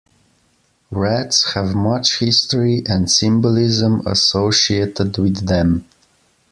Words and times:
Wreaths 0.89 1.53
have 1.53 1.75
much 1.75 2.17
history 2.17 2.81
and 2.87 3.07
symbolism 3.07 4.01
associated 4.07 5.15
with 5.19 5.45
them. 5.45 5.85